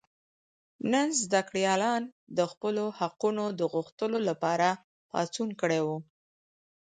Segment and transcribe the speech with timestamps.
[0.91, 4.67] نن زده کړیالانو د خپلو حقونو د غوښتلو لپاره
[5.11, 5.87] پاڅون کړی و.